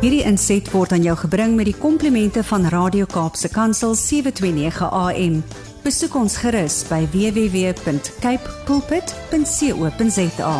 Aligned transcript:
Hierdie 0.00 0.22
inset 0.24 0.68
word 0.72 0.94
aan 0.96 1.02
jou 1.04 1.12
gebring 1.26 1.56
met 1.58 1.68
die 1.68 1.76
komplimente 1.76 2.40
van 2.48 2.64
Radio 2.72 3.04
Kaapse 3.10 3.50
Kansel 3.52 3.92
729 3.98 4.88
AM. 4.88 5.34
Besoek 5.84 6.14
ons 6.16 6.36
gerus 6.40 6.78
by 6.88 7.02
www.cape 7.12 8.54
pulpit.co.za. 8.68 10.54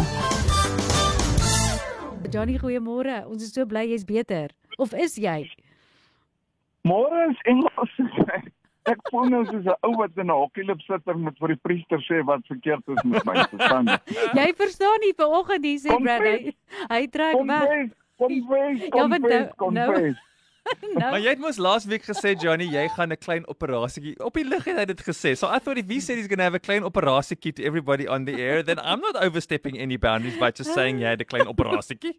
Johnny, 2.30 2.58
goeiemôre. 2.60 3.22
Ons 3.26 3.42
is 3.48 3.52
so 3.56 3.64
bly 3.66 3.86
jy's 3.90 4.04
beter. 4.06 4.52
Of 4.78 4.92
is 4.94 5.16
jy? 5.20 5.48
Môre 6.86 7.30
is 7.32 7.40
Engels. 7.48 7.96
Ek 8.88 9.00
voel 9.12 9.28
nou 9.28 9.42
soos 9.48 9.66
'n 9.68 9.74
ou 9.84 9.92
wat 10.00 10.16
in 10.16 10.28
'n 10.30 10.36
hokkielip 10.36 10.80
sit 10.84 11.04
en 11.06 11.24
met 11.24 11.36
vir 11.38 11.48
die 11.52 11.60
priester 11.62 12.00
sê 12.08 12.24
wat 12.24 12.40
verkeerd 12.48 12.80
is 12.88 13.02
met 13.04 13.24
my, 13.28 13.34
verstaan 13.52 13.86
jy? 14.34 14.52
Verstaan 14.56 15.00
nie 15.04 15.12
vanoggend 15.16 15.64
hier 15.64 15.78
sê 15.80 15.96
Brad 16.00 16.24
hy, 16.24 16.54
hy 16.88 17.06
trek 17.12 17.36
Kom 17.36 17.46
weg. 17.46 17.68
wees, 17.68 17.90
kom 18.20 18.34
wees, 18.50 18.88
kom 18.94 19.10
wees, 19.16 19.20
nou- 19.32 19.48
kom 19.56 19.74
wees. 19.94 20.18
Nou, 20.94 21.10
Maar 21.10 21.22
jy 21.24 21.30
het 21.32 21.40
mos 21.40 21.56
laasweek 21.58 22.04
gesê 22.04 22.34
Johnny, 22.38 22.66
jy 22.68 22.82
gaan 22.94 23.10
'n 23.12 23.16
klein 23.18 23.46
operasietjie. 23.48 24.12
Op 24.22 24.34
die 24.36 24.44
lig 24.44 24.64
het 24.68 24.76
hy 24.78 24.84
dit 24.84 25.00
gesê. 25.02 25.32
So 25.34 25.48
I 25.48 25.58
thought 25.58 25.78
if 25.80 25.88
he 25.88 26.00
said 26.00 26.18
he's 26.20 26.28
going 26.28 26.38
to 26.38 26.44
have 26.44 26.54
a 26.54 26.60
klein 26.60 26.84
operasietjie 26.84 27.52
to 27.58 27.64
everybody 27.64 28.06
on 28.06 28.24
the 28.28 28.36
air, 28.38 28.62
then 28.62 28.78
I'm 28.78 29.00
not 29.00 29.16
overstepping 29.16 29.78
any 29.80 29.96
boundaries 29.96 30.38
by 30.38 30.50
just 30.52 30.74
saying 30.74 31.00
jy 31.00 31.14
het 31.16 31.20
'n 31.22 31.30
klein 31.32 31.48
operasietjie. 31.48 32.14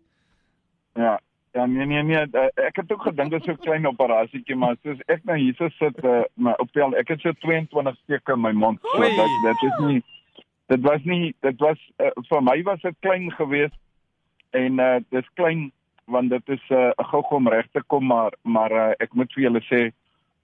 Ja. 0.96 1.20
Ja 1.54 1.66
nee 1.66 1.86
nee 1.86 2.04
nee, 2.04 2.16
eh, 2.32 2.66
ek 2.68 2.76
het 2.76 2.92
ook 2.92 3.02
gedink 3.04 3.32
dit 3.32 3.40
is 3.40 3.46
so 3.46 3.52
'n 3.52 3.58
klein 3.64 3.86
operasietjie, 3.88 4.56
maar 4.56 4.76
soos 4.84 5.00
ek 5.08 5.24
nou 5.24 5.38
hier 5.38 5.54
so 5.56 5.70
sit 5.70 6.04
uh, 6.04 6.24
my 6.36 6.54
optel, 6.58 6.96
ek 6.96 7.08
het 7.08 7.20
so 7.22 7.32
22 7.32 7.96
steke 8.04 8.34
in 8.34 8.42
my 8.42 8.52
mond. 8.52 8.80
So 8.82 9.00
Oei. 9.00 9.10
dit 9.16 9.32
dit 9.44 9.64
is 9.70 9.78
nie 9.86 10.04
dit 10.68 10.82
was 10.82 11.04
nie 11.04 11.36
dit 11.42 11.60
was 11.60 11.78
uh, 12.00 12.12
vir 12.30 12.42
my 12.42 12.62
was 12.64 12.82
dit 12.82 12.96
klein 13.00 13.32
geweest 13.32 13.78
en 14.52 14.80
uh, 14.80 15.00
dis 15.12 15.28
klein 15.36 15.72
want 16.06 16.30
dit 16.30 16.50
is 16.50 16.64
'n 16.70 16.74
uh, 16.74 16.92
gou-gou 16.98 17.38
om 17.40 17.48
reg 17.50 17.68
te 17.72 17.82
kom 17.88 18.06
maar 18.06 18.32
maar 18.44 18.72
uh, 18.72 18.92
ek 19.00 19.14
moet 19.14 19.34
vir 19.34 19.44
julle 19.44 19.62
sê 19.62 19.92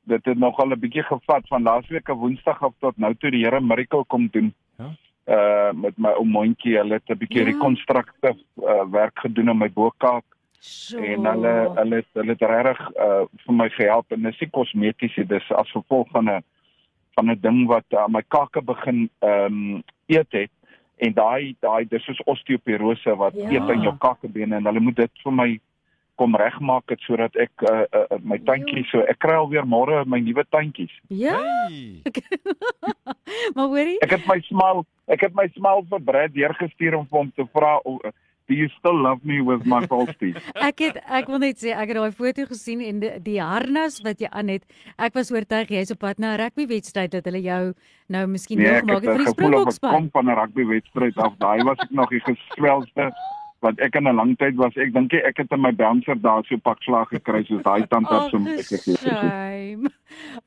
dit 0.04 0.26
het 0.26 0.38
nogal 0.38 0.70
'n 0.72 0.80
bietjie 0.80 1.04
gevat 1.04 1.48
van 1.48 1.64
laasweek 1.64 2.10
op 2.10 2.20
Woensdag 2.20 2.64
af 2.64 2.74
tot 2.80 2.98
nou 2.98 3.14
toe 3.16 3.32
die 3.32 3.44
Here 3.44 3.60
miracle 3.62 4.04
kom 4.08 4.28
doen. 4.32 4.54
Ja. 4.78 4.90
Uh 5.28 5.74
met 5.74 5.98
my 5.98 6.10
ou 6.10 6.26
mondjie, 6.26 6.78
hulle 6.78 6.94
het 6.94 7.10
'n 7.10 7.18
bietjie 7.18 7.40
Ja. 7.44 7.46
rekonstruktief 7.52 8.38
uh, 8.58 8.84
werk 8.92 9.20
gedoen 9.20 9.50
aan 9.50 9.58
my 9.58 9.70
bokaak 9.70 10.24
so. 10.60 10.98
en 10.98 11.26
hulle 11.26 11.72
hulle 11.76 11.96
het- 11.96 12.14
hulle 12.14 12.32
het 12.32 12.42
regtig 12.42 12.80
uh, 12.96 13.24
vir 13.46 13.54
my 13.54 13.70
gehelp 13.70 14.12
en 14.12 14.22
dis 14.22 14.40
nie 14.40 14.50
kosmeties 14.50 15.16
nie 15.18 15.26
dis 15.28 15.52
as 15.52 15.72
gevolg 15.72 16.08
van 16.12 16.30
'n 16.30 16.44
van 17.16 17.30
'n 17.32 17.40
ding 17.42 17.68
wat 17.68 17.86
uh, 17.92 18.08
my 18.08 18.22
kake 18.28 18.62
begin 18.62 19.10
ehm 19.20 19.46
um, 19.46 19.84
eet 20.08 20.32
het 20.32 20.52
en 20.98 21.14
daai 21.14 21.56
daai 21.62 21.86
dis 21.90 22.04
soos 22.06 22.22
osteoporose 22.26 23.16
wat 23.18 23.34
Ja. 23.38 23.50
eet 23.52 23.70
in 23.76 23.82
jou 23.86 23.96
kakebene 24.02 24.56
en 24.58 24.66
hulle 24.66 24.80
moet 24.80 24.96
dit 24.96 25.12
vir 25.24 25.32
my 25.34 25.50
kom 26.18 26.34
regmaak 26.36 26.90
het 26.90 27.00
sodat 27.06 27.36
ek 27.38 27.52
uh, 27.70 27.84
uh, 27.94 28.18
my 28.26 28.40
tandjies 28.42 28.90
so 28.90 29.00
ek 29.06 29.20
kry 29.22 29.36
alweer 29.38 29.66
môre 29.70 30.00
my 30.10 30.18
nuwe 30.20 30.44
tandjies 30.50 30.94
Ja, 31.10 31.38
Hey. 31.70 32.02
maar 33.56 33.68
hoorie? 33.68 34.00
ek 34.02 34.12
het 34.18 34.26
my 34.28 34.40
smaal 34.50 34.86
ek 35.08 35.22
het 35.28 35.36
my 35.38 35.46
smaal 35.56 35.84
vir 35.90 36.02
Brad 36.02 36.34
deurgestuur 36.34 36.96
om 36.98 37.06
vir 37.06 37.20
hom 37.20 37.32
te 37.36 37.46
vra 37.54 37.76
do 38.48 38.56
you 38.56 38.68
still 38.80 38.96
love 39.02 39.20
me 39.24 39.42
with 39.42 39.66
my 39.66 39.86
false 39.92 40.14
teeth 40.20 40.38
Ek 40.56 40.80
het 40.80 40.98
ek 41.20 41.28
wil 41.28 41.40
net 41.40 41.58
sê 41.60 41.74
ek 41.76 41.90
het 41.90 41.98
daai 41.98 42.12
foto 42.12 42.46
gesien 42.46 42.82
en 42.82 43.00
die, 43.00 43.12
die 43.20 43.40
harnas 43.42 44.02
wat 44.04 44.20
jy 44.20 44.28
aan 44.32 44.48
het. 44.50 44.64
Ek 44.98 45.14
was 45.14 45.32
oortuig 45.32 45.70
jy's 45.70 45.92
op 45.92 46.00
pad 46.00 46.20
na 46.20 46.34
'n 46.36 46.40
rugbywedstryd 46.44 47.12
dat 47.12 47.26
hulle 47.26 47.42
jou 47.42 47.74
nou 48.10 48.26
miskien 48.28 48.58
Nee, 48.60 48.68
nee, 48.72 48.78
ek 48.80 48.86
maak 48.86 49.04
het 49.04 49.10
het 49.10 49.12
vir 49.12 49.22
'n 49.22 49.26
die 49.26 49.34
gevoel 49.34 49.54
of 49.62 49.68
ek 49.68 49.74
Springbokspan. 49.74 49.94
kom 49.94 50.10
van 50.12 50.26
'n 50.30 50.38
rugbywedstryd 50.42 51.18
af. 51.18 51.34
Daai 51.38 51.64
was 51.64 51.78
ek 51.80 51.92
nog 51.92 52.10
die 52.10 52.22
geswelste 52.24 53.12
wat 53.66 53.80
ek 53.80 53.96
in 53.96 54.08
'n 54.08 54.16
lang 54.16 54.36
tyd 54.38 54.56
was. 54.56 54.76
Ek 54.78 54.94
dink 54.94 55.14
ek 55.14 55.38
het 55.38 55.52
in 55.52 55.62
my 55.62 55.72
bouncer 55.72 56.16
daar 56.16 56.44
so 56.46 56.58
pak 56.58 56.82
slag 56.84 57.10
gekry 57.10 57.44
soos 57.46 57.64
daai 57.64 57.88
tandarts 57.88 58.34
om 58.38 58.48
ek 58.48 58.66
gegee 58.66 58.94
het. 58.94 59.00
shame. 59.02 59.90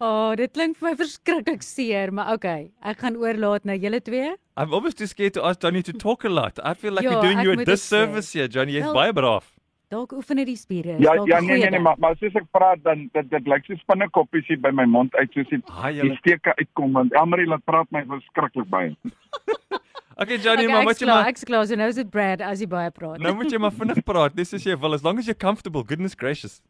Oh, 0.00 0.34
dit 0.34 0.50
klink 0.52 0.76
vir 0.78 0.90
my 0.90 0.96
verskriklik 0.96 1.62
seer, 1.62 2.10
maar 2.12 2.32
okay. 2.32 2.70
Ek 2.82 2.98
gaan 2.98 3.16
oorlaat 3.16 3.64
na 3.64 3.74
julle 3.76 4.00
twee. 4.00 4.30
I'm 4.56 4.72
almost 4.72 4.96
too 4.98 5.06
scared 5.06 5.34
to 5.34 5.42
ask 5.44 5.60
Johnny 5.60 5.82
to 5.82 5.92
talk 5.92 6.24
a 6.24 6.28
lot. 6.28 6.58
I 6.64 6.74
feel 6.74 6.92
like 6.92 7.04
Ja, 7.04 7.10
we're 7.10 7.22
doing 7.22 7.38
ek 7.38 7.44
you 7.44 7.52
a 7.52 7.56
dit 7.56 7.66
disservice 7.66 8.32
here, 8.32 8.48
Johnny. 8.48 8.72
Jy's 8.80 8.92
baie 8.92 9.12
braaf. 9.12 9.52
Dalk 9.90 10.12
oefen 10.12 10.36
dit 10.36 10.46
die 10.46 10.56
spiere. 10.56 10.96
Ja, 11.02 11.14
ja 11.26 11.40
nee 11.40 11.58
nee 11.58 11.70
nee, 11.70 11.80
maar 11.80 11.96
maar 11.98 12.14
soos 12.16 12.34
ek 12.34 12.46
praat 12.52 12.78
dan 12.84 13.10
dit 13.12 13.30
dit 13.30 13.46
lyk 13.46 13.64
so 13.66 13.74
spinnekoppies 13.74 14.46
hier 14.46 14.60
by 14.60 14.70
my 14.70 14.84
mond 14.86 15.14
uit 15.16 15.32
soos 15.32 15.48
die, 15.50 15.58
Haai 15.66 15.92
die 15.92 16.00
julle. 16.02 16.16
steke 16.22 16.54
uitkom 16.56 16.92
want 16.92 17.12
Elmarie 17.12 17.46
laat 17.46 17.64
praat 17.64 17.90
my 17.90 18.04
verskriklik 18.06 18.68
baie. 18.70 18.94
Okay 20.20 20.36
Johnny, 20.36 20.64
Okay, 20.64 20.72
maar 20.74 20.82
moet 20.84 20.98
jy 21.00 21.06
klaar, 21.06 21.22
maar 21.22 21.30
ek's 21.32 21.44
klaar. 21.48 21.66
So 21.66 21.74
nou 21.80 21.88
is 21.88 21.94
dit 21.96 22.10
Brad 22.10 22.40
as 22.44 22.60
jy 22.60 22.66
baie 22.68 22.90
praat. 22.90 23.18
nou 23.24 23.34
moet 23.34 23.50
jy 23.52 23.58
maar 23.58 23.72
vinnig 23.72 24.02
praat. 24.10 24.34
Dis 24.36 24.52
as 24.54 24.64
jy 24.66 24.76
wil 24.78 24.92
as 24.94 25.02
long 25.02 25.18
as 25.18 25.24
you're 25.26 25.38
comfortable. 25.46 25.82
Goodness 25.82 26.14
gracious. 26.14 26.60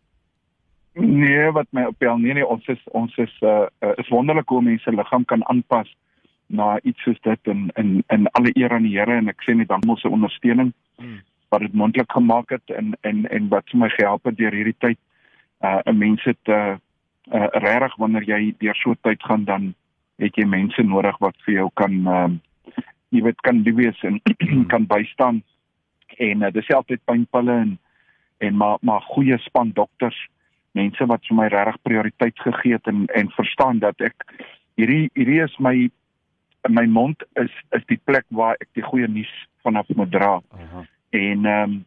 Nee, 0.95 1.51
wat 1.55 1.67
my 1.71 1.85
opel 1.87 2.19
nee 2.19 2.35
nee, 2.35 2.47
ons 2.47 2.67
is 2.69 2.79
ons 2.99 3.17
is 3.19 3.35
uh, 3.43 3.67
uh 3.83 3.93
is 4.03 4.09
wonderlik 4.11 4.49
hoe 4.49 4.63
mense 4.63 4.91
liggaam 4.91 5.25
kan 5.25 5.43
aanpas 5.51 5.91
na 6.51 6.81
iets 6.83 7.03
soos 7.07 7.19
dit 7.23 7.51
en 7.53 7.71
in 7.79 8.03
in 8.11 8.27
alle 8.39 8.51
eer 8.59 8.73
aan 8.75 8.83
die 8.83 8.97
Here 8.99 9.17
en 9.19 9.29
ek 9.31 9.43
sê 9.47 9.55
net 9.55 9.69
dan 9.71 9.83
mos 9.87 10.01
se 10.01 10.09
ondersteuning 10.09 10.73
Mm. 11.01 11.21
wat 11.49 11.61
dit 11.65 11.73
moontlik 11.73 12.13
gemaak 12.13 12.51
het 12.51 12.71
en 12.77 12.93
en 13.09 13.23
en 13.31 13.49
wat 13.49 13.65
vir 13.71 13.79
my 13.81 13.89
gehelp 13.89 14.25
het 14.29 14.37
deur 14.37 14.53
hierdie 14.53 14.77
tyd. 14.85 14.99
Uh 15.65 15.79
'n 15.87 15.97
mens 15.99 16.23
het 16.25 16.49
uh, 16.49 16.77
uh 17.33 17.49
regtig 17.65 17.97
wanneer 17.97 18.23
jy 18.29 18.55
deur 18.59 18.75
so 18.77 18.91
'n 18.91 18.99
tyd 19.03 19.23
gaan 19.23 19.45
dan 19.45 19.75
het 20.19 20.37
jy 20.37 20.45
mense 20.45 20.83
nodig 20.83 21.17
wat 21.19 21.35
vir 21.47 21.55
jou 21.55 21.71
kan 21.75 21.93
uh 22.07 22.29
jy 23.11 23.23
weet 23.27 23.41
kan 23.47 23.63
lief 23.67 23.75
wees 23.79 24.03
en 24.07 24.21
kan 24.73 24.87
bystaan. 24.91 25.43
En 26.19 26.43
uh, 26.43 26.51
dis 26.55 26.71
altyd 26.75 27.05
pynpille 27.05 27.53
en 27.67 27.79
en 28.41 28.57
maar 28.57 28.79
maar 28.81 29.03
goeie 29.13 29.37
span 29.39 29.73
dokters 29.77 30.17
mense 30.73 31.07
wat 31.07 31.27
vir 31.29 31.37
my 31.37 31.49
regtig 31.53 31.83
prioriteit 31.83 32.39
gegee 32.41 32.73
het 32.79 32.87
en 32.89 33.07
en 33.15 33.31
verstaan 33.37 33.79
dat 33.83 34.01
ek 34.01 34.25
hierdie 34.81 35.11
hierdie 35.19 35.43
is 35.45 35.57
my 35.59 35.91
my 36.69 36.87
mond 36.87 37.23
is 37.43 37.53
is 37.77 37.85
die 37.93 38.01
plek 38.05 38.25
waar 38.29 38.57
ek 38.61 38.69
die 38.79 38.85
goeie 38.87 39.09
nuus 39.09 39.33
vanaf 39.67 39.89
moet 39.97 40.11
dra 40.15 40.39
Aha. 40.41 40.85
en 41.11 41.47
um, 41.47 41.79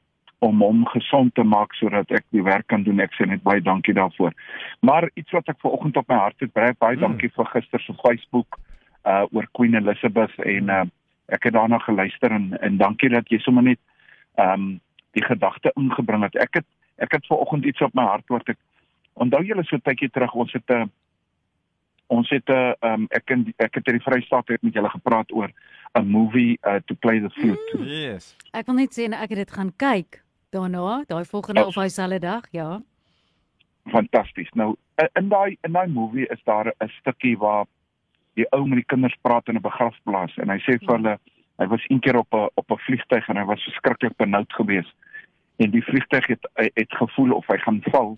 om 0.44 0.60
hom 0.62 0.86
gesond 0.92 1.34
te 1.36 1.44
maak 1.48 1.74
sodat 1.80 2.10
ek 2.12 2.26
die 2.36 2.44
werk 2.44 2.68
kan 2.68 2.84
doen. 2.84 3.00
Ek 3.00 3.14
sê 3.16 3.26
net 3.26 3.44
baie 3.48 3.62
dankie 3.64 3.94
daarvoor. 3.96 4.34
Maar 4.84 5.08
iets 5.16 5.32
wat 5.32 5.48
ek 5.48 5.62
vanoggend 5.64 5.98
op 6.02 6.10
my 6.12 6.18
hart 6.20 6.44
het, 6.44 6.52
baie 6.54 6.74
baie 6.80 6.98
Mm. 6.98 7.02
dankie 7.06 7.30
vir 7.36 7.46
gister 7.54 7.80
se 7.80 7.94
Facebook 8.02 8.60
uh 9.06 9.24
oor 9.32 9.48
Queen 9.54 9.76
Elizabeth 9.80 10.36
en 10.44 10.70
uh 10.70 10.84
ek 11.26 11.44
het 11.44 11.54
daarna 11.54 11.78
geluister 11.80 12.32
en 12.32 12.58
en 12.62 12.78
dankie 12.78 13.10
dat 13.10 13.30
jy 13.30 13.40
sommer 13.40 13.64
net 13.64 13.80
um 14.38 14.80
die 15.12 15.24
gedagte 15.24 15.72
ingebring 15.76 16.24
het. 16.24 16.36
Ek 16.36 16.54
het 16.54 16.66
ek 16.98 17.12
het 17.12 17.28
vanoggend 17.28 17.66
iets 17.66 17.82
op 17.82 17.94
my 17.94 18.04
hart 18.04 18.28
wat 18.28 18.50
ek 18.50 18.58
onthou 19.14 19.44
julle 19.44 19.64
so 19.64 19.78
tydjie 19.78 20.10
terug 20.10 20.34
ons 20.34 20.54
het 20.54 20.70
'n 20.70 20.74
uh, 20.74 20.86
ons 22.08 22.30
het 22.30 22.50
'n 22.50 22.54
uh, 22.54 22.94
um 22.94 23.08
ek 23.10 23.30
in 23.30 23.54
ek 23.58 23.76
het 23.76 23.88
in 23.88 23.98
die 23.98 24.04
Vrystaat 24.04 24.48
het 24.48 24.62
met 24.62 24.74
julle 24.74 24.90
gepraat 24.90 25.32
oor 25.32 25.52
'n 25.96 26.08
movie 26.08 26.58
uh 26.64 26.80
to 26.86 26.96
play 26.96 27.20
the 27.20 27.30
flute. 27.30 27.78
Yes. 27.86 28.36
Ek 28.52 28.66
wil 28.66 28.76
net 28.76 28.92
sê 29.00 29.08
nou, 29.10 29.22
ek 29.22 29.30
het 29.30 29.38
dit 29.38 29.52
gaan 29.52 29.74
kyk 29.78 30.24
daarna, 30.52 31.04
daai 31.08 31.26
volgende 31.26 31.62
Ja. 31.62 31.68
of 31.68 31.76
hy 31.76 31.88
selfe 31.88 32.20
dag, 32.20 32.44
ja. 32.52 32.82
fantasties. 33.92 34.50
Nou 34.54 34.76
in 35.20 35.30
daai 35.30 35.58
in 35.62 35.72
daai 35.72 35.88
movie 35.88 36.28
is 36.28 36.44
daar 36.44 36.74
'n 36.80 36.90
stukkie 37.00 37.38
waar 37.38 37.66
die 38.34 38.48
ou 38.52 38.66
met 38.68 38.82
die 38.82 38.90
kinders 38.90 39.16
praat 39.22 39.48
in 39.48 39.56
'n 39.56 39.62
begrafplaas 39.62 40.36
en 40.38 40.50
hy 40.50 40.60
sê 40.66 40.78
vir 40.80 40.96
hulle 40.98 41.18
hy 41.62 41.68
was 41.68 41.86
een 41.88 42.00
keer 42.00 42.18
op 42.18 42.34
'n 42.34 42.50
op 42.54 42.72
'n 42.72 42.84
vliegtyg 42.86 43.30
en 43.30 43.38
hy 43.38 43.46
was 43.46 43.64
verskriklik 43.64 44.16
benoud 44.18 44.54
geweest. 44.54 44.94
En 45.58 45.70
die 45.70 45.84
vliegtyg 45.84 46.28
het 46.28 46.48
het 46.56 46.92
gevoel 46.92 47.32
of 47.34 47.48
hy 47.48 47.58
gaan 47.58 47.82
val 47.82 48.18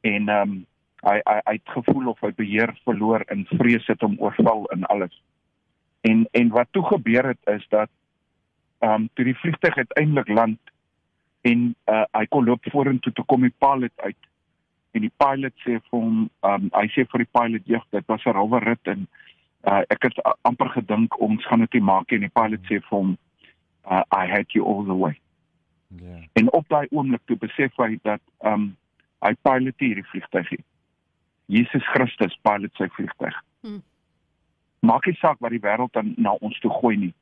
en 0.00 0.28
ehm 0.28 0.50
um, 0.50 0.66
hy 1.02 1.20
hy 1.24 1.40
hy 1.44 1.52
het 1.52 1.74
gevoel 1.76 2.08
of 2.08 2.20
hy 2.20 2.32
beheer 2.32 2.74
verloor 2.84 3.20
en 3.26 3.46
vrees 3.46 3.86
het 3.86 4.00
hom 4.00 4.16
oorval 4.18 4.66
en 4.70 4.84
alles. 4.84 5.22
En 6.00 6.28
en 6.30 6.48
wat 6.48 6.68
toe 6.70 6.84
gebeur 6.84 7.26
het 7.26 7.42
is 7.46 7.66
dat 7.68 7.90
ehm 8.78 8.92
um, 8.92 9.08
toe 9.14 9.24
die 9.24 9.38
vliegtyg 9.38 9.76
uiteindelik 9.76 10.28
land 10.28 10.60
en 11.40 11.74
uh, 11.90 12.04
hy 12.12 12.26
kon 12.26 12.44
loop 12.44 12.64
vorentoe 12.70 13.12
toe 13.12 13.24
kom 13.24 13.40
die 13.40 13.54
pilot 13.58 13.92
uit 13.96 14.28
en 14.92 15.00
die 15.00 15.12
pilot 15.16 15.54
sê 15.64 15.78
vir 15.78 15.98
hom 15.98 16.30
um, 16.46 16.68
hy 16.72 16.86
sê 16.94 17.04
vir 17.12 17.24
die 17.24 17.32
pilot 17.38 17.66
jeug 17.66 17.84
dit 17.90 18.06
was 18.06 18.24
'n 18.26 18.36
rowwe 18.36 18.60
rit 18.64 18.92
en 18.94 19.06
uh, 19.66 19.82
ek 19.88 20.02
het 20.02 20.18
amper 20.42 20.68
gedink 20.68 21.20
ons 21.20 21.44
gaan 21.46 21.60
dit 21.60 21.72
nie 21.74 21.82
maak 21.82 22.10
nie 22.10 22.16
en 22.16 22.26
die 22.28 22.34
pilot 22.40 22.60
sê 22.68 22.80
vir 22.80 22.90
hom 22.98 23.16
uh, 23.90 24.02
I 24.12 24.26
had 24.26 24.50
you 24.54 24.64
all 24.64 24.84
the 24.84 24.94
way 24.96 25.18
Ja. 25.92 26.18
en 26.40 26.52
op 26.52 26.68
daai 26.68 26.86
oomblik 26.90 27.20
toe 27.26 27.36
besef 27.36 27.72
hy 27.76 27.98
dat 28.02 28.20
um, 28.48 28.76
hy 29.20 29.34
pilot 29.44 29.76
hierdie 29.78 30.04
vliegtyg 30.08 30.50
nie 30.50 30.64
Jesus 31.46 31.84
Christus 31.92 32.36
pilot 32.42 32.72
sy 32.76 32.88
vliegtyg 32.96 33.34
Hmm. 33.62 33.82
maak 34.80 35.06
nie 35.06 35.14
saak 35.20 35.36
wat 35.38 35.52
die 35.54 35.60
wêreld 35.62 35.92
dan 35.92 36.14
na 36.18 36.32
ons 36.40 36.58
toe 36.60 36.70
gooi 36.80 36.96
nie 36.96 37.12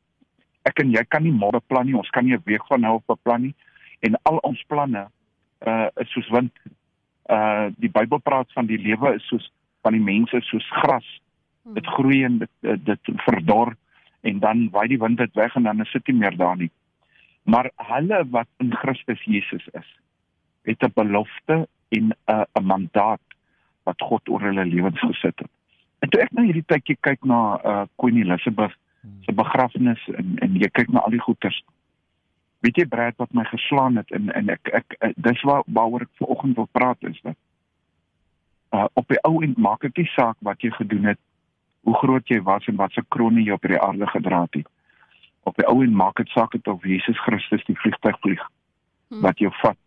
ek 0.65 0.81
en 0.81 0.93
jy 0.95 1.03
kan 1.09 1.23
nie 1.23 1.33
môre 1.33 1.61
beplan 1.61 1.87
nie 1.87 1.97
ons 1.99 2.09
kan 2.11 2.25
nie 2.25 2.33
'n 2.37 2.43
week 2.47 2.65
van 2.69 2.81
nou 2.81 2.95
af 2.97 3.05
beplan 3.07 3.43
nie 3.43 3.55
en 4.01 4.17
al 4.25 4.39
ons 4.43 4.63
planne 4.69 5.03
uh 5.67 5.89
is 6.01 6.09
soos 6.13 6.31
wind 6.31 6.53
uh 7.29 7.69
die 7.77 7.91
Bybel 7.91 8.19
praat 8.19 8.53
van 8.53 8.67
die 8.67 8.79
lewe 8.79 9.15
is 9.17 9.27
soos 9.29 9.51
van 9.83 9.93
die 9.93 10.01
mense 10.01 10.37
is 10.37 10.49
soos 10.49 10.67
gras. 10.71 11.05
Dit 11.65 11.87
groei 11.87 12.25
en 12.25 12.39
dit 12.39 12.51
dit, 12.61 12.85
dit 12.85 13.23
verdor 13.25 13.75
en 14.21 14.39
dan 14.39 14.69
waai 14.71 14.89
die 14.89 14.99
wind 14.99 15.19
dit 15.19 15.35
weg 15.35 15.55
en 15.55 15.63
dan 15.63 15.81
is 15.81 15.93
dit 15.93 16.07
nie 16.07 16.17
meer 16.17 16.37
daar 16.37 16.57
nie. 16.57 16.71
Maar 17.43 17.71
hulle 17.77 18.25
wat 18.31 18.49
in 18.57 18.75
Christus 18.75 19.23
Jesus 19.25 19.67
is, 19.73 19.89
het 20.63 20.83
'n 20.85 20.93
belofte 20.95 21.69
en 21.89 22.13
'n 22.27 22.45
'n 22.59 22.65
mandaat 22.65 23.21
wat 23.83 24.01
God 24.01 24.29
oor 24.29 24.41
hulle 24.41 24.65
lewens 24.65 25.01
gesit 25.01 25.39
het. 25.39 25.51
En 25.99 26.09
toe 26.09 26.21
ek 26.21 26.33
nou 26.33 26.45
hierdie 26.45 26.67
tydjie 26.67 26.97
kyk 27.01 27.25
na 27.25 27.61
uh 27.65 27.85
Queen 27.97 28.17
Elizabeth 28.17 28.77
se 29.25 29.33
begrafnis 29.33 30.09
en 30.17 30.39
en 30.39 30.57
jy 30.57 30.69
kyk 30.69 30.89
na 30.93 31.01
al 31.01 31.11
die 31.11 31.23
goeters. 31.25 31.63
Weet 32.61 32.77
jy 32.77 32.87
Brad 32.89 33.17
wat 33.17 33.33
my 33.33 33.45
geslaan 33.45 33.97
het 33.97 34.11
en 34.11 34.33
en 34.37 34.49
ek 34.49 34.69
ek, 34.73 34.97
ek 35.01 35.15
dis 35.17 35.43
waar 35.49 35.63
waaroor 35.67 36.01
ek 36.01 36.21
vanoggend 36.21 36.57
wil 36.57 36.69
praat 36.73 37.09
is 37.09 37.21
dat 37.23 37.37
uh 38.77 38.87
op 38.95 39.09
die 39.09 39.21
ou 39.29 39.43
end 39.43 39.59
maak 39.59 39.81
dit 39.81 39.97
nie 39.97 40.11
saak 40.15 40.37
wat 40.47 40.63
jy 40.63 40.71
gedoen 40.71 41.05
het, 41.05 41.19
hoe 41.91 41.99
groot 41.99 42.29
jy 42.29 42.39
was 42.47 42.67
en 42.71 42.79
wat 42.79 42.93
se 42.95 43.03
kroon 43.09 43.39
jy 43.43 43.51
op 43.51 43.65
hierdie 43.67 43.83
aarde 43.83 44.07
gedra 44.07 44.45
het. 44.47 44.69
Op 45.49 45.57
die 45.59 45.67
ou 45.67 45.81
end 45.83 45.97
maak 45.99 46.21
dit 46.23 46.29
saak 46.31 46.53
het 46.55 46.69
of 46.71 46.85
Jesus 46.87 47.19
Christus 47.27 47.65
die 47.67 47.79
vliegtuig 47.83 48.19
vlieg 48.23 48.43
hmm. 49.09 49.25
wat 49.27 49.43
jou 49.43 49.51
vat 49.63 49.79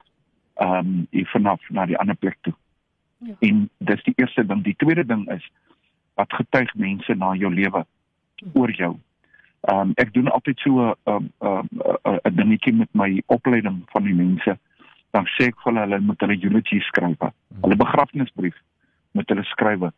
ehm 0.61 0.79
um, 0.79 1.07
hier 1.15 1.29
vanaf 1.31 1.63
na 1.69 1.85
die 1.89 1.97
ander 1.97 2.15
plek 2.15 2.35
toe. 2.45 2.53
Ja. 3.23 3.35
En 3.47 3.63
dis 3.77 4.03
die 4.03 4.13
eerste 4.21 4.45
ding, 4.45 4.61
die 4.63 4.75
tweede 4.77 5.05
ding 5.05 5.23
is 5.31 5.47
wat 6.19 6.33
getuig 6.33 6.73
mense 6.75 7.15
na 7.15 7.31
jou 7.39 7.49
lewe 7.53 7.85
oor 8.53 8.75
jou. 8.75 8.91
Ehm 9.71 9.79
um, 9.79 9.95
ek 10.03 10.13
doen 10.13 10.29
altyd 10.35 10.59
so 10.59 10.91
'n 10.91 10.93
um, 11.07 11.31
um, 11.39 11.67
'n 12.03 12.35
dingetjie 12.35 12.75
met 12.83 12.91
my 12.91 13.23
opleiding 13.25 13.81
van 13.95 14.03
die 14.03 14.13
mense. 14.19 14.59
Dan 15.15 15.25
sê 15.37 15.47
ek 15.47 15.57
vir 15.63 15.71
hulle 15.71 15.87
hulle 15.87 15.99
moet 15.99 16.19
hulle 16.19 16.41
eulogy 16.43 16.79
skryf. 16.79 17.29
Hulle 17.61 17.75
begrafnisbrief 17.75 18.55
moet 19.11 19.29
hulle 19.29 19.43
skryf. 19.43 19.91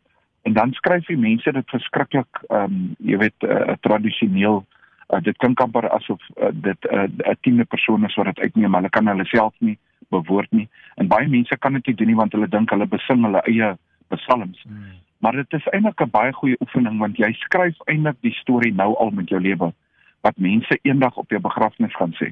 En 0.46 0.52
dan 0.52 0.72
skryf 0.72 1.06
die 1.06 1.18
mense 1.18 1.52
dit 1.52 1.70
verskriklik 1.74 2.42
ehm 2.48 2.62
um, 2.64 2.94
jy 2.98 3.16
weet 3.18 3.42
'n 3.42 3.70
uh, 3.70 3.74
tradisioneel 3.86 4.60
uh, 4.62 5.20
dit 5.22 5.36
klink 5.36 5.60
amper 5.60 5.88
asof 5.90 6.22
uh, 6.36 6.50
dit 6.52 6.86
'n 6.90 6.94
uh, 6.94 7.30
'n 7.30 7.36
tiende 7.40 7.64
persoon 7.64 8.04
is 8.04 8.14
wat 8.14 8.30
dit 8.30 8.38
uitneem. 8.38 8.74
Hulle 8.74 8.88
kan 8.88 9.06
hulle 9.06 9.24
self 9.24 9.54
nie 9.58 9.78
bewoord 10.08 10.50
nie. 10.50 10.68
En 10.94 11.08
baie 11.08 11.28
mense 11.28 11.58
kan 11.58 11.72
dit 11.72 11.86
nie 11.86 11.94
doen 11.94 12.06
nie 12.06 12.20
want 12.22 12.32
hulle 12.32 12.48
dink 12.48 12.70
hulle 12.70 12.86
besing 12.86 13.24
hulle 13.24 13.42
eie 13.42 13.76
psalms. 14.08 14.62
Hmm. 14.62 14.94
Maar 15.18 15.32
dit 15.32 15.52
is 15.52 15.66
eintlik 15.66 16.00
'n 16.00 16.10
baie 16.10 16.32
goeie 16.32 16.56
oefening 16.60 16.98
want 16.98 17.16
jy 17.16 17.32
skryf 17.32 17.76
eintlik 17.84 18.16
die 18.20 18.36
storie 18.42 18.74
nou 18.74 18.94
al 18.96 19.10
met 19.10 19.28
jou 19.28 19.40
lewe 19.40 19.72
wat 20.20 20.36
mense 20.36 20.78
eendag 20.82 21.16
op 21.16 21.30
jou 21.30 21.40
begrafnis 21.40 21.94
gaan 21.94 22.14
sê. 22.22 22.30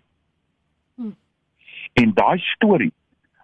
Hmm. 0.96 1.17
En 1.93 2.14
daai 2.14 2.38
storie 2.38 2.93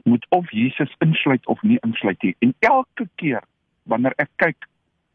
moet 0.05 0.27
of 0.29 0.51
Jesus 0.51 0.95
insluit 0.99 1.47
of 1.47 1.63
nie 1.63 1.79
insluit 1.81 2.23
nie. 2.23 2.37
En 2.39 2.55
elke 2.59 3.09
keer 3.15 3.43
wanneer 3.83 4.15
ek 4.17 4.31
kyk 4.37 4.69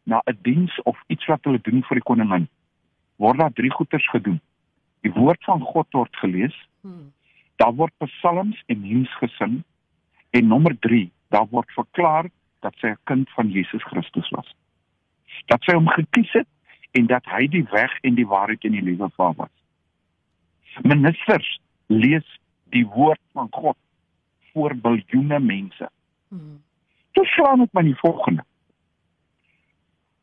na 0.06 0.22
'n 0.26 0.38
diens 0.42 0.82
of 0.82 1.02
iets 1.06 1.26
wat 1.26 1.44
hulle 1.44 1.60
doen 1.62 1.82
vir 1.82 1.96
die 1.96 2.08
koningin, 2.10 2.48
word 3.16 3.38
daar 3.38 3.52
drie 3.52 3.70
goeters 3.70 4.08
gedoen. 4.10 4.40
Die 5.00 5.12
woord 5.12 5.44
van 5.44 5.60
God 5.60 5.86
word 5.92 6.16
gelees. 6.16 6.56
Hmm. 6.80 7.12
Daar 7.56 7.74
word 7.74 7.92
psalms 7.98 8.62
en 8.66 8.82
hymns 8.82 9.12
gesing 9.18 9.62
en 10.30 10.46
nommer 10.46 10.78
3, 10.78 11.10
daar 11.28 11.46
word 11.50 11.70
verklaar 11.72 12.30
dat 12.60 12.74
sy 12.80 12.86
'n 12.86 12.98
kind 13.04 13.30
van 13.30 13.50
Jesus 13.50 13.82
Christus 13.82 14.28
was. 14.30 14.54
Dat 15.46 15.62
sy 15.62 15.74
hom 15.74 15.88
gekies 15.88 16.32
het 16.32 16.48
en 16.92 17.06
dat 17.06 17.24
hy 17.24 17.46
die 17.46 17.66
weg 17.70 17.92
en 18.00 18.14
die 18.14 18.26
waarheid 18.26 18.64
en 18.64 18.72
die 18.72 18.82
lewe 18.82 19.08
vir 19.16 19.34
was. 19.36 19.54
Ministers 20.82 21.60
lees 21.86 22.40
die 22.64 22.86
woord 22.86 23.20
van 23.32 23.48
God 23.50 23.76
voor 24.52 24.74
biljoene 24.74 25.40
mense. 25.40 25.88
Hmm. 26.28 26.62
Dis 27.12 27.32
slaan 27.34 27.58
met 27.58 27.72
my 27.72 27.82
die 27.82 27.98
volgende. 27.98 28.44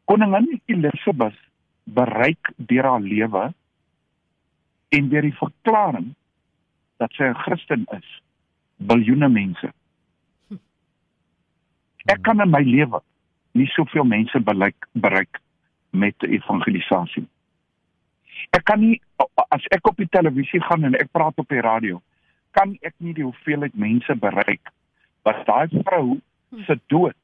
Koningin 0.05 0.61
Elizabeth 0.65 1.37
bereik 1.83 2.51
deur 2.55 2.83
haar 2.83 3.01
lewe 3.01 3.53
en 4.89 5.09
deur 5.09 5.25
die 5.25 5.37
verklaring 5.37 6.13
dat 7.01 7.11
sy 7.17 7.23
'n 7.23 7.41
Christen 7.43 7.85
is 7.97 8.09
biljoene 8.77 9.29
mense. 9.29 9.71
Ek 12.05 12.21
kan 12.21 12.41
in 12.41 12.51
my 12.51 12.63
lewe 12.63 12.99
nie 13.51 13.67
soveel 13.67 14.03
mense 14.03 14.39
bereik 14.39 14.87
bereik 14.91 15.39
met 15.89 16.23
evangelisasie. 16.23 17.27
Ek 18.51 18.63
kan 18.65 18.79
nie 18.79 19.01
as 19.49 19.65
ek 19.71 19.87
op 19.87 19.97
die 19.97 20.09
televisie 20.09 20.61
gaan 20.61 20.83
en 20.83 20.95
ek 20.95 21.11
praat 21.11 21.37
op 21.37 21.49
die 21.49 21.61
radio, 21.61 22.01
kan 22.51 22.77
ek 22.81 22.93
nie 22.97 23.13
die 23.13 23.23
hoeveelheid 23.23 23.75
mense 23.75 24.15
bereik 24.15 24.71
wat 25.23 25.45
daai 25.45 25.67
vrou 25.83 26.19
se 26.67 26.75
dood 26.87 27.15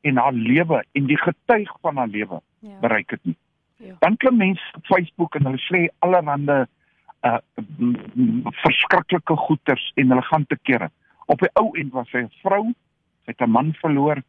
en 0.00 0.16
haar 0.16 0.32
lewe 0.32 0.84
en 0.92 1.06
die 1.06 1.18
getuig 1.18 1.70
van 1.80 1.96
haar 1.96 2.08
lewe 2.08 2.40
ja. 2.58 2.78
bereik 2.80 3.10
het 3.10 3.24
nie. 3.24 3.36
Ja. 3.76 3.94
Dan 3.98 4.16
klim 4.16 4.36
mense 4.36 4.62
op 4.74 4.86
Facebook 4.86 5.34
en 5.34 5.44
hulle 5.44 5.62
sê 5.66 5.86
allerhande 5.98 6.66
uh 7.26 7.38
verskriklike 8.62 9.36
goeters 9.36 9.92
en 9.94 10.08
hulle 10.08 10.22
gaan 10.22 10.46
te 10.46 10.58
kere. 10.62 10.90
Op 11.26 11.38
die 11.42 11.50
ou 11.58 11.70
end 11.78 11.92
was 11.92 12.10
sy 12.10 12.22
'n 12.22 12.30
vrou 12.42 12.74
het 13.26 13.40
'n 13.40 13.50
man 13.50 13.74
verloor. 13.74 14.22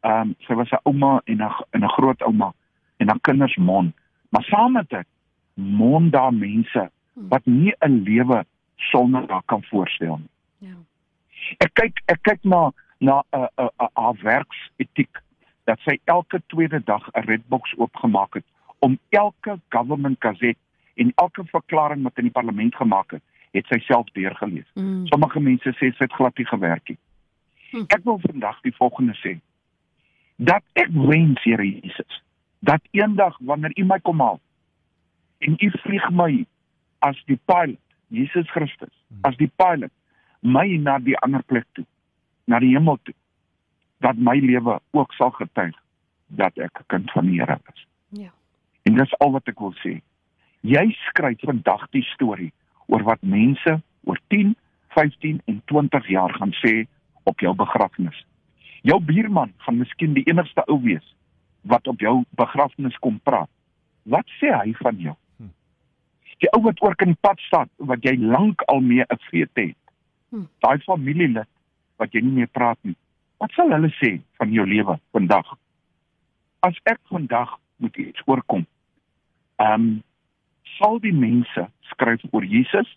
Ehm 0.00 0.20
um, 0.20 0.34
sy 0.38 0.54
was 0.54 0.70
'n 0.70 0.82
ouma 0.82 1.20
en 1.24 1.42
'n 1.42 1.50
en 1.70 1.84
'n 1.84 1.94
groot 1.96 2.22
ouma 2.22 2.52
en 2.96 3.08
haar 3.08 3.20
kinders 3.20 3.56
mon. 3.56 3.92
Maar 4.28 4.42
saam 4.42 4.72
met 4.72 4.88
dit 4.88 5.06
mon 5.54 6.10
daar 6.10 6.34
mense 6.34 6.90
wat 7.14 7.44
nie 7.44 7.74
'n 7.78 8.02
lewe 8.02 8.44
sonder 8.76 9.24
haar 9.28 9.42
kan 9.44 9.62
voorstel 9.62 10.16
nie. 10.16 10.30
Ja. 10.70 10.76
Ek 11.58 11.74
kyk 11.74 12.02
ek 12.06 12.22
kyk 12.22 12.44
na 12.44 12.72
na 13.00 13.22
'n 13.32 13.48
'n 13.56 13.70
'n 13.78 13.90
haar 13.94 14.16
werksetiek 14.22 15.22
dat 15.64 15.78
sy 15.86 15.98
elke 16.04 16.42
tweede 16.46 16.80
dag 16.84 17.08
'n 17.12 17.24
redbox 17.30 17.74
oopgemaak 17.76 18.34
het 18.34 18.44
om 18.78 18.98
elke 19.08 19.58
government 19.68 20.16
gazette 20.18 20.60
en 20.94 21.12
elke 21.14 21.44
verklaring 21.44 22.02
wat 22.02 22.18
in 22.18 22.28
die 22.28 22.32
parlement 22.32 22.74
gemaak 22.74 23.10
het, 23.10 23.22
het 23.50 23.66
sy 23.66 23.78
self 23.78 24.10
deurgelees. 24.12 24.68
Mm. 24.74 25.06
Sommige 25.06 25.40
mense 25.40 25.72
sê 25.78 25.90
sy 25.90 26.04
het 26.04 26.12
glad 26.12 26.36
nie 26.38 26.46
gewerk 26.46 26.88
nie. 26.88 26.98
Hm. 27.70 27.86
Ek 27.86 28.04
wil 28.04 28.18
vandag 28.22 28.60
die 28.66 28.74
volgende 28.76 29.14
sê. 29.22 29.38
Dat 30.36 30.62
ek 30.72 30.90
wens, 30.90 31.42
Here 31.44 31.66
Jesus, 31.66 32.22
dat 32.58 32.82
eendag 32.90 33.36
wanneer 33.40 33.72
U 33.78 33.84
my 33.84 34.00
kom 34.00 34.20
haal 34.20 34.40
en 35.38 35.56
U 35.56 35.70
vlieg 35.84 36.10
my 36.10 36.44
as 36.98 37.16
die 37.30 37.38
pilot, 37.44 37.80
Jesus 38.08 38.50
Christus, 38.50 38.92
hm. 39.08 39.22
as 39.28 39.36
die 39.36 39.50
pilot 39.56 39.92
my 40.40 40.66
na 40.80 40.98
die 40.98 41.16
ander 41.24 41.42
plek 41.46 41.66
toe, 41.72 41.86
na 42.50 42.58
die 42.62 42.74
hemel 42.74 42.98
toe, 43.06 43.14
dat 44.02 44.18
my 44.18 44.36
lewe 44.42 44.78
ook 44.96 45.12
sal 45.14 45.30
getuig 45.38 45.76
dat 46.26 46.56
ek 46.58 46.80
'n 46.80 46.86
kind 46.86 47.10
van 47.10 47.26
die 47.26 47.40
Here 47.40 47.58
is. 47.72 47.86
Ja. 48.08 48.30
En 48.82 48.94
dis 48.94 49.18
al 49.18 49.30
wat 49.30 49.48
ek 49.48 49.58
wil 49.58 49.74
sê. 49.84 50.00
Jy 50.60 50.90
skryf 51.08 51.40
vandag 51.40 51.86
die 51.90 52.02
storie 52.02 52.52
oor 52.86 53.02
wat 53.02 53.22
mense 53.22 53.82
oor 54.04 54.18
10, 54.28 54.56
15 54.88 55.40
en 55.44 55.62
20 55.64 56.08
jaar 56.08 56.34
gaan 56.34 56.52
sê 56.52 56.86
op 57.22 57.40
jou 57.40 57.54
begrafnis. 57.54 58.24
Jou 58.82 59.00
buurman 59.00 59.52
gaan 59.56 59.78
miskien 59.78 60.14
die 60.14 60.24
enigste 60.24 60.64
ou 60.66 60.80
wees 60.82 61.14
wat 61.62 61.86
op 61.86 62.00
jou 62.00 62.24
begrafnis 62.30 62.98
kom 62.98 63.20
praat. 63.22 63.50
Wat 64.02 64.26
sê 64.40 64.52
hy 64.52 64.72
van 64.80 64.96
jou? 64.96 65.14
Hm. 65.36 65.52
Die 66.38 66.50
ou 66.56 66.62
wat 66.62 66.82
oor 66.82 66.94
kan 66.94 67.16
pad 67.20 67.38
staan 67.38 67.68
wat 67.76 68.02
jy 68.02 68.16
lank 68.16 68.62
al 68.62 68.80
mee 68.80 69.04
'n 69.04 69.18
vreet 69.28 69.50
het. 69.54 69.76
Hm. 70.30 70.46
Daai 70.58 70.78
familielid 70.78 71.48
wat 72.00 72.14
jy 72.16 72.22
nie 72.24 72.40
meer 72.40 72.50
praat 72.52 72.78
nie. 72.86 72.96
Wat 73.40 73.52
sal 73.56 73.72
hulle 73.72 73.90
sê 73.98 74.16
van 74.40 74.52
jou 74.52 74.66
lewe 74.68 74.96
vandag? 75.16 75.56
As 76.66 76.76
ek 76.90 77.00
vandag 77.12 77.56
moet 77.80 77.96
iets 77.96 78.22
oorkom. 78.26 78.66
Ehm 79.60 79.74
um, 79.74 79.90
sal 80.78 81.00
die 81.04 81.12
mense 81.12 81.66
skryf 81.90 82.22
oor 82.30 82.44
Jesus 82.44 82.88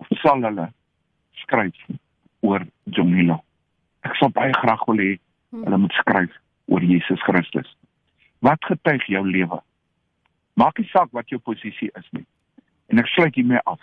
of 0.00 0.08
sal 0.22 0.40
hulle 0.46 0.70
skryf 1.42 1.76
oor 2.40 2.64
Jomila. 2.96 3.40
Ek 4.04 4.16
sal 4.20 4.32
baie 4.36 4.52
graag 4.56 4.84
wil 4.88 5.00
hê 5.02 5.10
hmm. 5.16 5.64
hulle 5.66 5.80
moet 5.84 5.96
skryf 6.00 6.32
oor 6.72 6.84
Jesus 6.84 7.20
Christus. 7.28 7.68
Wat 8.44 8.60
getuig 8.68 9.04
jou 9.08 9.24
lewe? 9.28 9.60
Maak 10.60 10.78
nie 10.78 10.88
saak 10.92 11.12
wat 11.16 11.32
jou 11.32 11.40
posisie 11.40 11.90
is 11.98 12.08
nie. 12.12 12.24
En 12.92 13.00
ek 13.00 13.10
sluit 13.12 13.34
hiermee 13.36 13.60
af. 13.68 13.80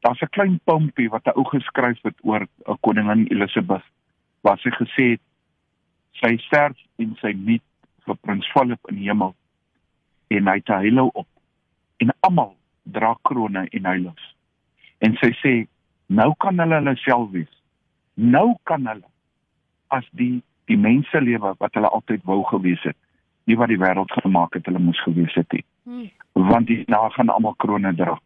Daar's 0.00 0.22
'n 0.22 0.30
klein 0.30 0.60
pompie 0.64 1.10
wat 1.10 1.26
'n 1.26 1.38
ou 1.38 1.44
geskryf 1.44 2.02
het 2.02 2.18
oor 2.22 2.46
'n 2.66 2.78
koningin 2.80 3.26
Elisabeth 3.30 3.84
waar 4.40 4.58
sy 4.58 4.70
gesê 4.70 5.04
het 5.10 5.20
sy 6.12 6.36
sterf 6.36 6.76
en 6.98 7.16
sy 7.20 7.32
meet 7.32 7.62
vir 8.04 8.16
prins 8.16 8.46
Philip 8.52 8.80
in 8.88 8.96
die 8.96 9.08
hemel 9.08 9.34
en 10.28 10.46
hy 10.46 10.54
het 10.54 10.68
'n 10.68 10.82
heilo 10.84 11.10
op 11.12 11.28
en 11.96 12.10
almal 12.20 12.56
dra 12.82 13.16
krones 13.22 13.68
en 13.68 13.84
heilos. 13.84 14.34
En 14.98 15.16
sy 15.16 15.32
sê 15.42 15.68
Nou 16.10 16.32
kan 16.42 16.58
hulle 16.58 16.74
hulle 16.80 16.96
self 16.98 17.30
wees. 17.30 17.50
Nou 18.14 18.56
kan 18.66 18.86
hulle 18.86 19.06
as 19.94 20.06
die 20.18 20.40
die 20.70 20.78
mense 20.78 21.20
lewe 21.22 21.52
wat 21.58 21.74
hulle 21.74 21.90
altyd 21.90 22.24
wou 22.26 22.42
gewees 22.48 22.82
het. 22.86 22.96
Nie 23.46 23.56
wat 23.58 23.70
die 23.70 23.78
wêreld 23.78 24.10
gemaak 24.22 24.54
het 24.58 24.66
hulle 24.66 24.82
moes 24.82 24.98
gewees 25.02 25.34
het 25.38 25.54
nie. 25.54 25.64
Hmm. 25.86 26.10
Want 26.50 26.66
die 26.66 26.82
na 26.90 27.08
gaan 27.14 27.30
almal 27.30 27.54
krones 27.62 27.96
dra. 27.98 28.18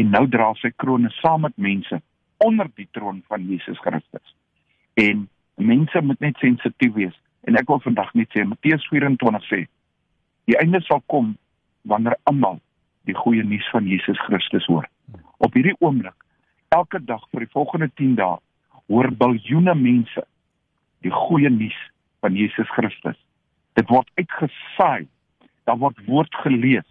En 0.00 0.10
nou 0.10 0.24
dra 0.28 0.52
sy 0.60 0.72
krones 0.76 1.14
saam 1.20 1.44
met 1.46 1.56
mense 1.56 2.00
onder 2.42 2.70
die 2.74 2.88
troon 2.96 3.22
van 3.28 3.44
Jesus 3.48 3.78
Christus. 3.84 4.34
En 4.94 5.28
mense 5.54 6.00
moet 6.02 6.20
net 6.20 6.36
sensitief 6.42 6.94
wees. 6.96 7.16
En 7.46 7.58
ek 7.58 7.68
wil 7.68 7.82
vandag 7.84 8.12
net 8.18 8.30
sê 8.34 8.44
Matteus 8.46 8.86
24 8.90 9.48
sê 9.50 9.64
die 10.50 10.58
einde 10.58 10.80
sal 10.82 11.02
kom 11.12 11.36
wanneer 11.86 12.16
almal 12.26 12.58
die 13.06 13.14
goeie 13.14 13.44
nuus 13.46 13.66
van 13.70 13.86
Jesus 13.86 14.18
Christus 14.26 14.66
hoor. 14.70 14.88
Op 15.38 15.54
hierdie 15.54 15.76
oomblik 15.78 16.16
elke 16.74 16.98
dag 17.04 17.22
vir 17.30 17.44
die 17.44 17.52
volgende 17.52 17.90
10 18.00 18.16
dae 18.18 18.38
hoor 18.90 19.10
biljoene 19.18 19.74
mense 19.78 20.24
die 21.02 21.14
goeie 21.14 21.50
nuus 21.50 21.78
van 22.22 22.34
Jesus 22.38 22.70
Christus. 22.76 23.18
Dit 23.78 23.88
word 23.90 24.08
uitgesaai. 24.18 25.08
Daar 25.66 25.78
word 25.78 25.98
woord 26.06 26.34
gelees. 26.44 26.88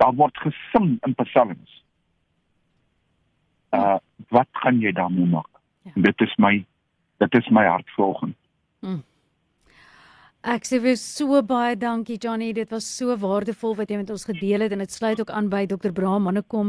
Daar 0.00 0.14
word 0.14 0.38
gesing 0.42 0.96
in 1.06 1.14
psalms. 1.22 1.82
Uh 3.70 3.96
wat 4.28 4.48
gaan 4.52 4.80
jy 4.80 4.92
daarmee 4.92 5.26
maak? 5.26 5.48
Ja. 5.82 5.90
Dit 5.94 6.20
is 6.20 6.36
my 6.36 6.66
dit 7.16 7.34
is 7.34 7.48
my 7.48 7.64
hart 7.66 7.90
volgens. 7.90 8.34
Ek 10.46 10.62
sê 10.62 10.78
vir 10.78 10.94
so 10.94 11.40
baie 11.42 11.74
dankie 11.74 12.20
Johnny, 12.22 12.52
dit 12.54 12.70
was 12.70 12.86
so 12.86 13.16
waardevol 13.18 13.72
wat 13.80 13.90
jy 13.90 13.96
met 13.98 14.10
ons 14.14 14.28
gedeel 14.28 14.62
het 14.62 14.76
en 14.76 14.78
dit 14.84 14.92
sluit 14.94 15.18
ook 15.18 15.32
aan 15.34 15.48
by 15.50 15.64
Dr. 15.66 15.90
Braam 15.90 16.22
Mannekom 16.22 16.68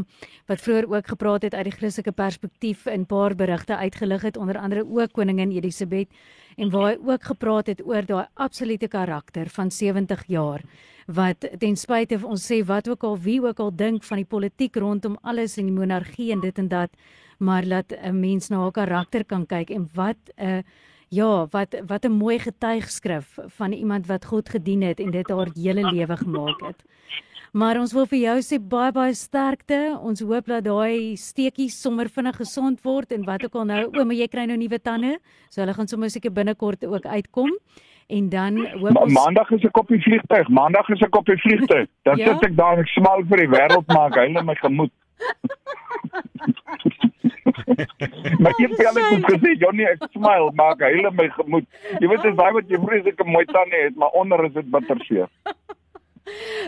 wat 0.49 0.63
vroeër 0.65 0.87
ook 0.95 1.11
gepraat 1.13 1.45
het 1.45 1.53
uit 1.53 1.67
die 1.69 1.73
Christelike 1.75 2.15
perspektief 2.17 2.87
in 2.89 3.05
paar 3.05 3.35
berigte 3.37 3.77
uitgelig 3.77 4.25
het 4.25 4.39
onder 4.41 4.57
andere 4.57 4.81
ook 4.81 5.13
koningin 5.13 5.53
Elisabeth 5.53 6.09
en 6.57 6.73
waar 6.73 6.87
hy 6.87 6.95
ook 7.05 7.29
gepraat 7.29 7.69
het 7.69 7.85
oor 7.85 8.09
daai 8.09 8.25
absolute 8.33 8.89
karakter 8.89 9.53
van 9.59 9.69
70 9.69 10.25
jaar 10.25 10.65
wat 11.05 11.45
ten 11.61 11.77
spyte 11.77 12.17
van 12.17 12.33
ons 12.33 12.49
sê 12.49 12.63
wat 12.65 12.89
ook 12.89 13.05
al 13.05 13.21
wie 13.29 13.37
ook 13.45 13.61
al 13.61 13.69
dink 13.69 14.01
van 14.09 14.23
die 14.23 14.25
politiek 14.25 14.81
rondom 14.81 15.21
alles 15.21 15.59
en 15.61 15.69
die 15.69 15.77
monargie 15.77 16.31
en 16.33 16.41
dit 16.41 16.57
en 16.57 16.73
dat 16.73 16.89
maar 17.37 17.61
laat 17.63 17.93
'n 17.93 18.19
mens 18.19 18.49
na 18.49 18.57
haar 18.57 18.71
karakter 18.71 19.23
kan 19.23 19.45
kyk 19.45 19.69
en 19.69 19.89
wat 19.93 20.17
'n 20.33 20.49
uh, 20.49 20.61
Ja, 21.09 21.47
wat 21.51 21.75
wat 21.87 22.05
'n 22.05 22.11
mooi 22.11 22.39
getuigskrif 22.39 23.37
van 23.57 23.71
iemand 23.71 24.07
wat 24.07 24.25
God 24.25 24.49
gedien 24.49 24.81
het 24.81 24.99
en 24.99 25.11
dit 25.11 25.29
haar 25.29 25.47
hele 25.55 25.91
lewe 25.91 26.17
gemaak 26.17 26.59
het. 26.61 26.83
Maar 27.53 27.79
ons 27.79 27.93
wil 27.93 28.05
vir 28.05 28.19
jou 28.19 28.37
sê 28.41 28.59
baie 28.59 28.91
baie 28.91 29.13
sterkte. 29.13 29.97
Ons 30.01 30.19
hoop 30.21 30.45
dat 30.45 30.63
daai 30.63 31.15
steekies 31.15 31.81
sommer 31.81 32.09
vinnig 32.09 32.35
gesond 32.35 32.81
word 32.83 33.11
en 33.11 33.23
wat 33.25 33.43
ook 33.45 33.55
al 33.55 33.65
nou, 33.65 33.85
o, 33.87 34.03
maar 34.05 34.15
jy 34.15 34.27
kry 34.27 34.45
nou 34.45 34.57
nuwe 34.57 34.79
tande. 34.81 35.17
So 35.49 35.61
hulle 35.61 35.73
gaan 35.73 35.87
sommer 35.87 36.09
seker 36.09 36.31
binnekort 36.31 36.85
ook 36.85 37.05
uitkom. 37.05 37.49
En 38.09 38.29
dan 38.29 38.57
hoop 38.57 38.93
Ma 38.93 39.01
ons 39.01 39.13
Maandag 39.13 39.51
is 39.51 39.63
ek 39.63 39.77
op 39.77 39.87
die 39.87 40.01
vliegtuig. 40.01 40.47
Maandag 40.49 40.89
is 40.89 41.01
ek 41.01 41.15
op 41.15 41.25
die 41.25 41.37
vliegtuig. 41.37 41.87
Dan 42.03 42.17
Ja? 42.17 42.25
sit 42.33 42.43
ek 42.51 42.55
daar 42.55 42.73
en 42.73 42.79
ek 42.79 42.87
smaal 42.87 43.23
vir 43.27 43.37
die 43.37 43.47
wêreld 43.47 43.87
maak 43.87 44.15
hulle 44.15 44.43
my 44.43 44.55
gemoed. 44.55 44.91
Maar 48.41 48.53
jy 48.57 48.67
het 48.71 48.85
al 48.85 48.97
net 48.97 49.27
gesê 49.31 49.53
Johnny 49.61 49.87
ek 49.89 50.03
smile 50.13 50.51
maak 50.59 50.83
hulle 50.85 51.11
my 51.15 51.27
gemoed. 51.37 51.67
Jy 52.01 52.11
weet 52.11 52.25
dis 52.27 52.37
daai 52.39 52.51
wat 52.57 52.69
jy 52.71 52.81
vreeslike 52.83 53.27
mooi 53.27 53.45
tande 53.51 53.83
het, 53.85 53.95
maar 53.95 54.15
onder 54.21 54.45
is 54.47 54.55
dit 54.57 54.71
bitterseer. 54.73 55.29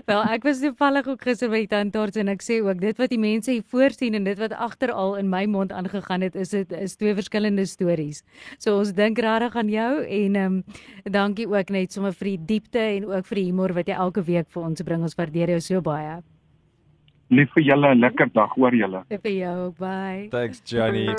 Wel, 0.08 0.22
ek 0.32 0.46
was 0.48 0.62
toevallig 0.63 1.08
ook 1.12 1.25
gister 1.27 1.50
by 1.51 1.60
die 1.65 1.72
tandarts 1.72 2.20
en 2.20 2.32
ek 2.32 2.44
sê 2.46 2.62
ook 2.63 2.79
dit 2.79 3.00
wat 3.01 3.12
die 3.12 3.20
mense 3.20 3.51
hier 3.51 3.65
voorsien 3.74 4.15
en 4.15 4.27
dit 4.27 4.39
wat 4.39 4.56
agteral 4.56 5.18
in 5.20 5.27
my 5.32 5.44
mond 5.51 5.74
aangegaan 5.75 6.24
het, 6.24 6.38
is 6.39 6.53
dit 6.56 6.72
is 6.77 6.96
twee 7.00 7.15
verskillende 7.18 7.65
stories. 7.68 8.24
So 8.58 8.77
ons 8.79 8.96
dink 8.96 9.20
regtig 9.20 9.60
aan 9.60 9.72
jou 9.74 9.94
en 10.06 10.39
ehm 10.39 10.60
um, 10.60 10.63
dankie 11.03 11.48
ook 11.50 11.75
net 11.75 11.91
sommer 11.94 12.15
vir 12.15 12.34
die 12.34 12.41
diepte 12.56 12.79
en 12.79 13.12
ook 13.12 13.27
vir 13.27 13.41
die 13.41 13.48
humor 13.51 13.75
wat 13.75 13.91
jy 13.91 14.00
elke 14.00 14.24
week 14.24 14.48
vir 14.56 14.63
ons 14.63 14.84
bring. 14.84 15.03
Ons 15.03 15.20
waardeer 15.20 15.58
jou 15.58 15.62
so 15.62 15.82
baie. 15.84 16.22
Lief 17.29 17.51
vir 17.53 17.63
julle, 17.63 17.93
'n 17.93 18.00
lekker 18.00 18.29
dag 18.33 18.50
hoor 18.57 18.74
julle. 18.74 19.03
Vir 19.09 19.31
jou 19.31 19.65
ook 19.65 19.77
baie. 19.77 20.29
Thanks 20.29 20.62
Johnny. 20.65 21.13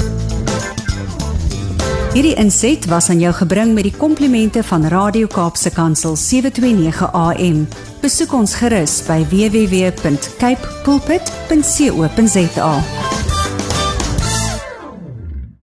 Hierdie 2.10 2.34
inset 2.34 2.86
was 2.90 3.10
aan 3.10 3.20
jou 3.20 3.32
gebring 3.32 3.74
met 3.74 3.84
die 3.86 3.96
komplimente 3.96 4.62
van 4.62 4.84
Radio 4.90 5.26
Kaapse 5.26 5.70
Kansel 5.70 6.16
729 6.16 7.12
AM. 7.12 7.68
Besoek 8.02 8.32
ons 8.32 8.54
gerus 8.54 9.06
by 9.06 9.22
www.cape 9.30 10.66
pulpit.co.za. 10.82 12.72